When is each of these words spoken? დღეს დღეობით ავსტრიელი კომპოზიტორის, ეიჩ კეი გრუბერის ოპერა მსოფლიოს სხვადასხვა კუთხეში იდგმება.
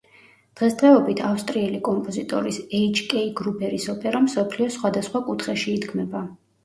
დღეს 0.59 0.75
დღეობით 0.77 1.19
ავსტრიელი 1.31 1.81
კომპოზიტორის, 1.89 2.59
ეიჩ 2.79 3.03
კეი 3.13 3.29
გრუბერის 3.41 3.87
ოპერა 3.97 4.23
მსოფლიოს 4.25 4.79
სხვადასხვა 4.79 5.23
კუთხეში 5.29 5.77
იდგმება. 5.79 6.25